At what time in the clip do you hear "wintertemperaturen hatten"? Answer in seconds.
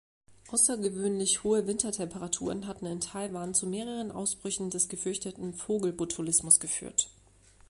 1.67-2.87